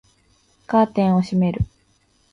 [0.65, 1.61] カーテンを閉める